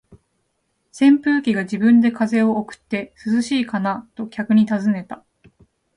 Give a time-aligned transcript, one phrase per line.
[0.91, 5.23] 扇風機が自分で風を送って、「涼しいかな？」と客に尋ねた。